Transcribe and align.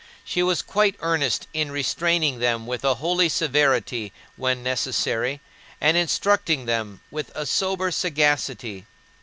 She 0.25 0.41
was 0.41 0.63
quite 0.63 0.95
earnest 1.01 1.47
in 1.53 1.71
restraining 1.71 2.39
them 2.39 2.65
with 2.65 2.83
a 2.83 2.95
holy 2.95 3.29
severity 3.29 4.11
when 4.35 4.63
necessary 4.63 5.41
and 5.79 5.95
instructing 5.95 6.65
them 6.65 7.01
with 7.11 7.31
a 7.35 7.45
sober 7.45 7.91
sagacity. 7.91 8.87